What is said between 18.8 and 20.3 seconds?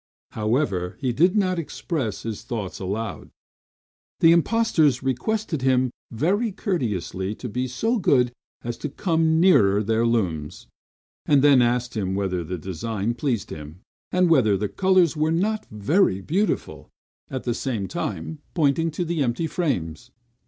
to the empty frames.